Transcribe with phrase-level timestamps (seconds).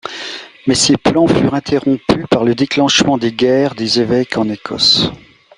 [0.65, 5.11] Mais ses plans furent interrompus par le déclenchement des guerres des évêques en Écosse.